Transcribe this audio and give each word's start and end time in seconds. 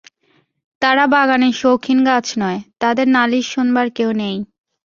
তারা 0.81 1.03
বাগানের 1.07 1.53
শৌখিন 1.53 1.99
গাছ 2.05 2.27
নয়, 2.39 2.59
তাদের 2.79 3.07
নালিশ 3.07 3.45
শোনবার 3.53 3.87
কেউ 3.97 4.09
নেই। 4.21 4.37